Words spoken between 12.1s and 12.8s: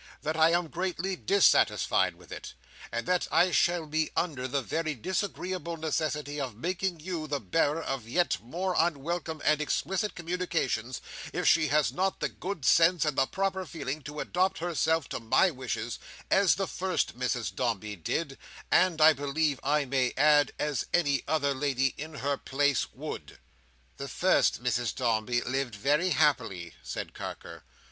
the good